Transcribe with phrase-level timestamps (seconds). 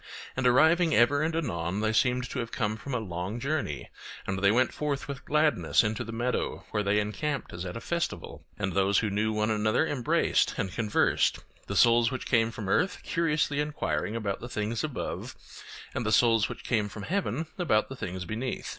[0.35, 3.91] And arriving ever and anon they seemed to have come from a long journey,
[4.25, 7.79] and they went forth with gladness into the meadow, where they encamped as at a
[7.81, 11.37] festival; and those who knew one another embraced and conversed,
[11.67, 15.35] the souls which came from earth curiously enquiring about the things above,
[15.93, 18.69] and the souls which came from heaven about the things beneath.